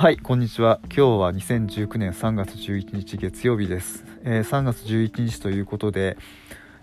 [0.00, 0.80] はい、こんにちは。
[0.84, 4.06] 今日は2019年3月11日月曜日です。
[4.24, 6.16] えー3月11日ということで、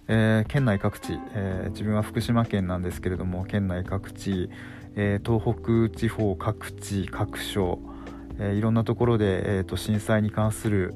[0.07, 4.51] えー県内各地、えー自分は福島県なんですけれども、県内各地、
[4.95, 5.41] え東
[5.89, 7.79] 北地方各地、各所、
[8.39, 10.93] えいろんなところで、えーと震災に関する、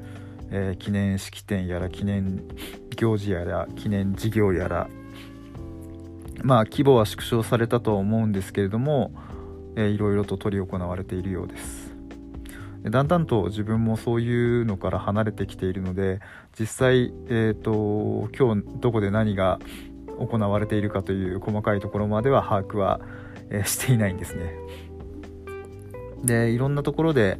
[0.51, 2.43] え記念式典やら記念
[2.97, 4.89] 行事やら記念事業やら
[6.43, 9.11] まあ規模は縮小されたとは思うんですけれども、
[9.75, 11.90] えーいろいろと執り行われているようです
[12.83, 16.19] だんだんと自分もそういうのから離れてきているので
[16.59, 19.59] 実際、えー、と今日どこで何が
[20.17, 22.99] 行われているかという細かいところまでは把握は、
[23.49, 24.55] えー していないんですね。
[26.23, 27.39] でいろんなところで、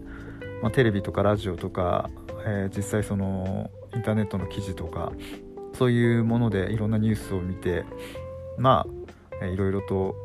[0.61, 2.09] まあ、テレビとかラジオとか、
[2.45, 5.11] えー実際そのインターネットの記事とか
[5.73, 7.83] そういうものでいろんなニュースを見て
[8.57, 10.15] まあ、えーいろいろと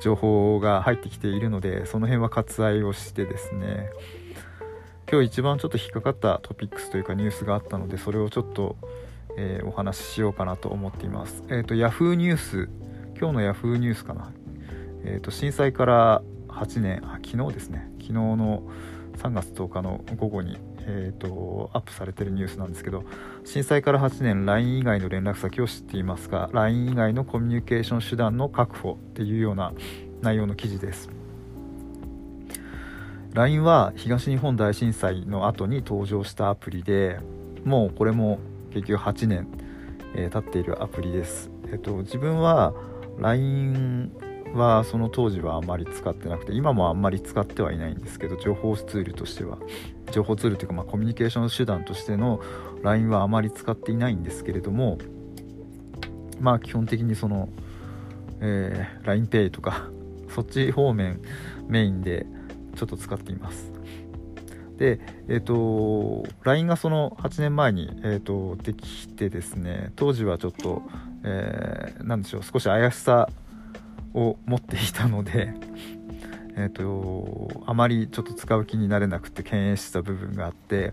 [0.00, 3.90] 情報が入ってきているのでその辺は割愛をしてですね。
[5.10, 8.76] 今日一番ちょっと引っかかったトピックスというかニュースがあったのでそれをちょっと、
[9.36, 11.42] えーお話ししようかなと思っています。
[11.48, 12.68] えっ、と Yahoo ニュース
[13.18, 14.32] 今日の Yahoo ニュースかな。
[15.04, 17.90] えっ、と震災から8年あ昨日ですね。
[17.98, 18.62] 昨日の
[19.18, 20.58] 3月10日の午後に
[20.90, 23.04] えー、とアップされてるニュースなんですけど
[23.44, 29.72] 震災から8年 LINE 以外の連絡先を知っていますが LINE 以外のコミュニケーション手段の確保っていうような
[30.20, 31.08] 内容の記事です。
[33.32, 37.20] LINE は東日本大震災の後に登場したアプリで
[37.64, 38.40] もうこれも
[38.72, 39.46] 結局8年、
[40.14, 42.74] えー経っているアプリです、えっと自分は
[43.18, 44.10] LINE
[44.54, 49.58] はその当時はあまり使ってなくて今もあんまり使ってはいないんですけど情報ツールとしては。
[50.10, 52.40] 情報ツールというか、まあ、コミュニケーション手段としての
[52.82, 54.98] LINE はあまり使っていないんですけれども
[56.40, 57.48] まあ基本的にその、
[58.40, 59.88] えー、LINEPay とか
[60.28, 61.20] そっち方面
[61.68, 62.26] メインで
[62.74, 63.70] ちょっと使っています。
[64.78, 70.82] でえっ、と LINE がその8年前に、えー、とできてですね当時はちょっと、
[71.22, 73.28] えーでしょう少し怪しさ
[74.14, 75.52] を持っていたので
[76.56, 80.92] え、とあまりちょっと使う気になれなくて敬遠してた部分があって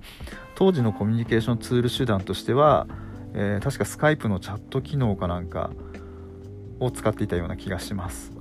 [0.55, 2.88] 当時のコミュニケーションツール手段としては、
[3.33, 5.72] えー確かスカイプのチャット機能かなんか
[6.79, 8.31] を使っていたような気がします。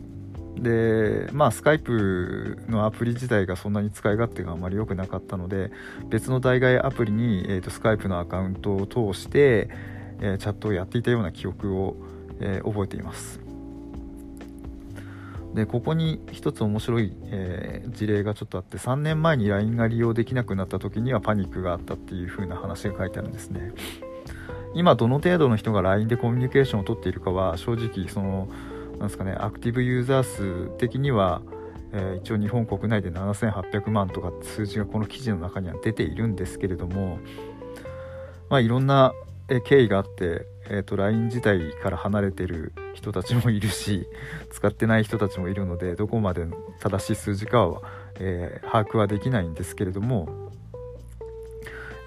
[0.57, 5.71] でまあスカイプのアプリ自体がそんなに使い勝手があまり良くなかったので
[6.09, 9.69] 別の代替アプリに、えー、とスカイプのアカウントを通して、
[10.21, 11.97] えーチャットをやっていたような記憶を、
[12.41, 13.46] えー覚えています。
[15.57, 23.73] でここに一つ面白い、えー事例がちょっとあって3年前に LINE が利用できなくなった時にはパニックがあったっていう風な話が書いてあるんですね。
[24.75, 28.49] 今どの程度の人が LINE でコミュニケーションを取っているかは正直その
[28.99, 31.41] なんですかねアクティブユーザー数的には、
[31.93, 37.19] えー一応日本国内で7800万とか数字がこの記事の中には出ているんですけれども
[38.51, 39.15] まあいろんな
[39.65, 42.73] 経緯があって、えー、と LINE 自体から離れてる
[43.07, 44.07] 人たちもいるし
[44.51, 46.47] 使ってない人たちもいるのでどこまで
[46.81, 47.83] 正しい数字かは、
[48.19, 50.51] えー把握はできないんですけれども、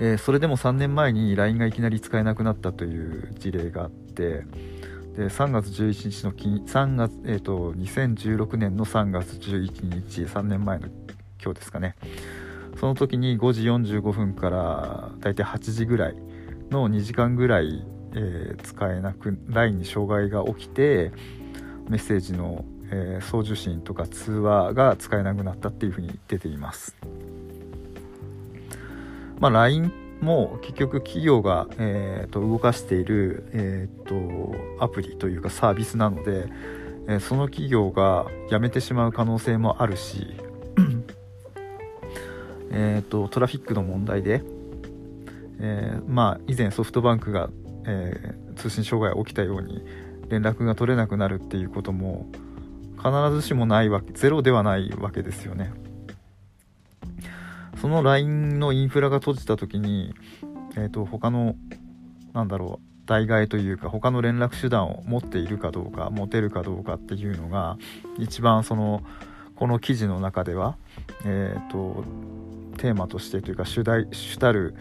[0.01, 4.45] えーそれでも3年前に LINE がいきなり使えなくなったという事例があって
[5.15, 10.87] で3月11日の金3月、えー、と2016年の3月11日3年前の
[11.41, 11.95] 今日ですかね。
[12.77, 16.15] その時に5時45分からだいたい8時ぐらい
[16.69, 21.11] の2時間ぐらい、えー使えなく LINE に障害が起きて
[21.87, 26.95] メッセージの、えー送受信とか通話が使えなくなったっていうふうに出ています。
[29.39, 36.47] まあ、LINE も結局企業が、えーと動かしている、えーとアプリというかサービスなので、
[37.07, 40.35] えーその企業が辞めてしまう可能性もあるし
[42.71, 44.43] えとトラフィックの問題で、
[45.59, 47.49] えーまあ以前ソフトバンクが、
[47.85, 49.83] えー通信障害が起きたように
[50.27, 52.27] 連絡が取れなくなるっていうことも
[52.97, 55.71] 必ずしもないわけゼロではないわけですよね。
[57.79, 60.13] その LINE のインフラが閉じた時に、
[60.75, 61.55] えー、と他の
[62.33, 67.77] なんだろう代替というか他の連絡手段を持っているかどうか持てるかどうかっていうのが
[68.17, 69.01] 一番その
[69.55, 70.77] この記事の中では、
[71.23, 72.03] えー、と
[72.77, 74.75] テーマとしてというか主題主たる、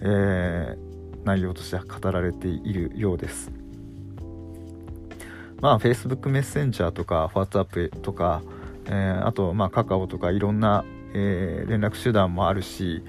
[0.00, 0.93] えー
[1.24, 3.50] 内容として語られているようです。
[5.60, 8.42] まあ Facebook メッセンジャーとか WhatsApp とか、
[8.86, 10.84] えーあとまあカカオとかいろんな、
[11.14, 13.02] えー連絡手段もあるし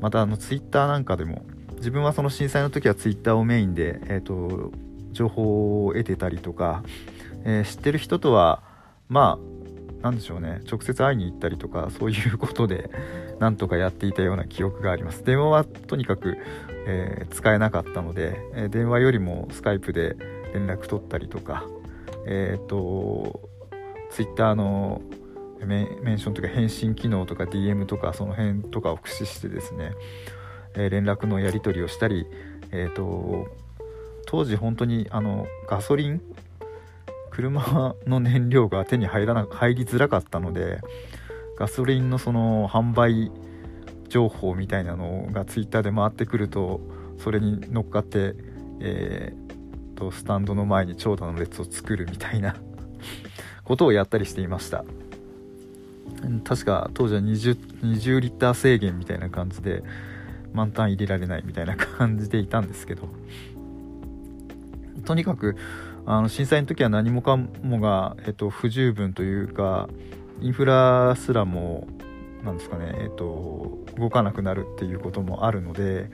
[0.00, 1.44] またあの Twitter なんかでも
[1.78, 4.70] 自分はその震災の時は Twitter をメインで、えー、と
[5.12, 6.84] 情報を得てたりとか、
[7.44, 8.62] えー知ってる人とは
[9.08, 9.50] まあ
[10.02, 12.90] 何でしょうね直接会いに行ったりとかそういうことで
[13.38, 16.38] なんとかやっていたような記憶があります電話はとにかく、
[16.86, 20.16] えー、使えなかったので、え、電話よりもスカイプで
[20.54, 21.64] 連絡取ったりとか
[22.26, 23.40] えっ、ー、と
[24.10, 25.02] ツイッターの
[25.64, 25.84] メ
[26.14, 29.92] ンションとか返信機能とか DM とかその辺とかを駆使してですね、
[30.74, 32.26] え連絡のやり取りをしたり
[32.72, 33.46] えっ、と
[34.26, 36.22] 当時本当にあのガソリン
[37.30, 40.80] 車の燃料が手に入らな入りづらかったので
[41.58, 43.30] ガソリンのその販売
[44.10, 46.80] 情報みたいなのがツイッターで回ってくると
[47.18, 48.34] それに乗っかって、
[48.80, 52.56] えー、とスタンドの前に長蛇の列を作るみたいな
[53.64, 54.84] ことをやったりしていました。
[56.44, 59.82] 確か当時は 20, 20リッター制限みたいな感じで
[60.52, 63.08] 満タン入れられないみたいな感じでいたんですけど。
[65.04, 65.56] とにかく
[66.04, 69.88] あの震災の時は何もかもが、えっと、不十分というか
[70.40, 71.86] インフラすらも
[72.44, 76.10] なんですかね、えっと、動かなくなるっていうこともあるので、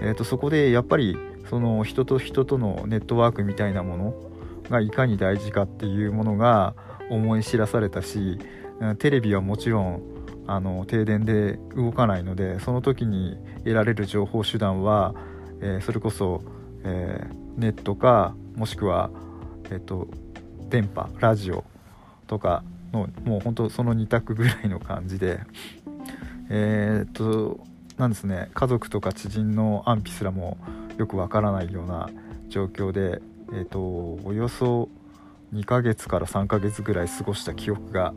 [0.00, 1.16] えっと、そこでやっぱり
[1.48, 4.14] その人と人とのネットワークみたいなもの
[4.70, 6.74] がいかに大事かっていうものが
[7.10, 8.38] 思い知らされたし
[8.98, 10.02] テレビはもちろん
[10.46, 15.14] あの停電で動かないのでその時に得られる情報手段は、
[15.60, 16.42] えー、それこそ、
[16.84, 19.10] えー、ネットかもしくは
[19.70, 20.08] えっと、
[20.68, 21.64] 電波ラジオ
[22.26, 25.40] とかのもうほんとその2択ぐらいの感じで。
[26.50, 27.60] えー、っと
[27.98, 28.50] なんですね。
[28.54, 30.56] 家族とか知人の安否すらも
[30.96, 32.08] よくわからないような
[32.48, 33.20] 状況で、
[33.52, 34.88] えー、っとおよそ
[35.52, 38.14] 2ヶ月から3ヶ月ぐらい過ごした記憶が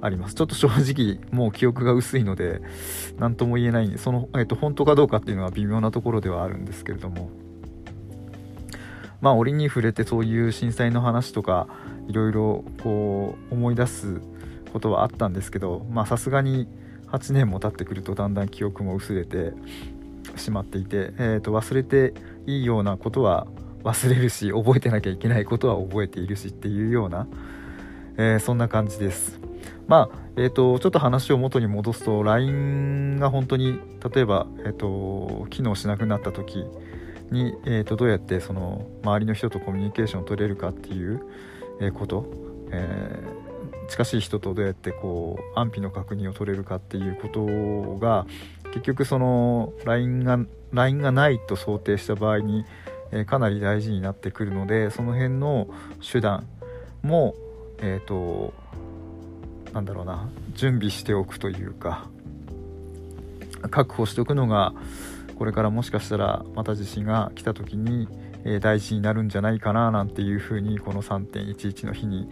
[0.00, 0.34] あります。
[0.34, 2.60] ちょっと正直もう記憶が薄いので
[3.18, 7.30] 何とも言えないその、えー、と本当かどうかっていうのは微妙なところではあるんですけれども。
[9.20, 11.66] まあ折に触れてそういう震災の話とか
[12.08, 14.20] いろいろこう思い出す
[14.72, 16.68] ことはあったんですけどまあさすがに
[17.08, 19.52] 8年も経ってくるとだんだん記憶も薄れて
[20.36, 22.12] しまっていて、えー、と忘れて
[22.46, 23.46] いいようなことは
[23.84, 27.28] 忘れるし覚えてなきゃいけないことは覚えているしっていうような、
[28.16, 29.38] えー、そんな感じです。
[29.86, 33.78] まあえーと、ちょっと話を元に戻すと LINE が本当に
[34.14, 36.64] 例えば、えーと機能しなくなった時
[37.30, 41.20] に、えーと、どうやってその周りの人とコミュニケーションを取れるかっていう、
[41.92, 42.26] こと、
[42.70, 48.26] えー、近しい人とどうやってこう安否の確認を取れるかっていうことが
[48.66, 50.38] 結局その LINE が
[50.72, 52.64] LINE がないと想定した場合に、
[53.12, 55.68] え、かなり大事になってくるのでその辺の
[56.00, 56.46] 手段
[57.02, 57.34] も
[57.78, 58.52] えっ、ー、と
[59.72, 62.08] なんだろうな準備しておくというか
[63.70, 64.72] 確保しておくのが
[65.36, 68.08] これからもしかしたらまた地震が来た時に、
[68.44, 72.28] え、大事になるんじゃないかななんていうふうにこの3.11の日に、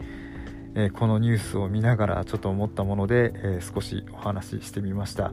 [0.75, 5.33] え、このニュースを見ながらちょっと思ったもので、え、少しお話ししてみました。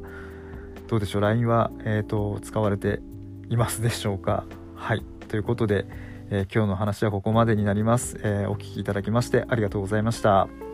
[0.88, 3.02] どうでしょう？LINE は、えーと、使われて
[3.50, 4.46] いますでしょうか？
[4.76, 5.04] はい。
[5.28, 5.86] ということで、
[6.31, 10.69] え今日の話はここまでになります、えお聴きいただきましてありがとうございました。